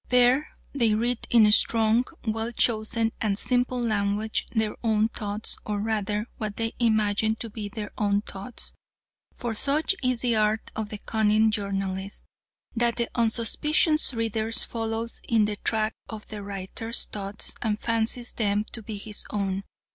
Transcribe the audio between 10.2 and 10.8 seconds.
the art